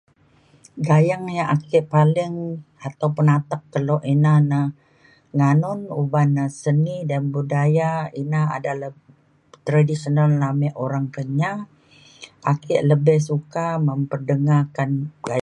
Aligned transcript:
gayeng 0.87 1.25
yak 1.37 1.49
ake 1.55 1.79
paling 1.93 2.35
ataupun 2.87 3.27
atek 3.37 3.61
kelo 3.73 3.97
ina 4.13 4.33
na 4.51 4.61
nganun 5.37 5.79
uban 6.01 6.29
na 6.37 6.45
seni 6.61 6.95
dan 7.09 7.23
budaya 7.35 7.89
ina 8.21 8.41
adalah 8.57 8.91
le- 8.93 9.05
traditional 9.67 10.31
ame 10.49 10.69
orang 10.83 11.05
Kenyah 11.15 11.59
ake 12.51 12.75
lebih 12.89 13.19
suka 13.29 13.65
memperdengarkan 13.87 14.89
gayeng 15.27 15.39